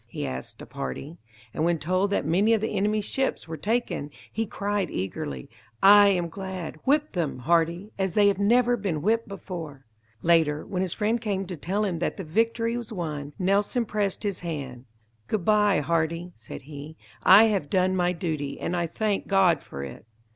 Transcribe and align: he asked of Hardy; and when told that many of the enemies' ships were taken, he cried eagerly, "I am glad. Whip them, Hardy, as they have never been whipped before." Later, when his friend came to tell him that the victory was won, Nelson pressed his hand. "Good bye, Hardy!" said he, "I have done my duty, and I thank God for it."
he 0.09 0.25
asked 0.25 0.59
of 0.63 0.71
Hardy; 0.71 1.17
and 1.53 1.63
when 1.63 1.77
told 1.77 2.09
that 2.09 2.25
many 2.25 2.53
of 2.53 2.61
the 2.61 2.75
enemies' 2.75 3.05
ships 3.05 3.47
were 3.47 3.55
taken, 3.55 4.09
he 4.33 4.47
cried 4.47 4.89
eagerly, 4.89 5.47
"I 5.83 6.07
am 6.07 6.27
glad. 6.27 6.77
Whip 6.85 7.11
them, 7.11 7.37
Hardy, 7.37 7.91
as 7.99 8.15
they 8.15 8.27
have 8.27 8.39
never 8.39 8.75
been 8.75 9.03
whipped 9.03 9.27
before." 9.27 9.85
Later, 10.23 10.65
when 10.65 10.81
his 10.81 10.95
friend 10.95 11.21
came 11.21 11.45
to 11.45 11.55
tell 11.55 11.85
him 11.85 11.99
that 11.99 12.17
the 12.17 12.23
victory 12.23 12.75
was 12.75 12.91
won, 12.91 13.33
Nelson 13.37 13.85
pressed 13.85 14.23
his 14.23 14.39
hand. 14.39 14.85
"Good 15.27 15.45
bye, 15.45 15.81
Hardy!" 15.81 16.31
said 16.35 16.63
he, 16.63 16.97
"I 17.21 17.43
have 17.49 17.69
done 17.69 17.95
my 17.95 18.11
duty, 18.11 18.59
and 18.59 18.75
I 18.75 18.87
thank 18.87 19.27
God 19.27 19.61
for 19.61 19.83
it." 19.83 20.07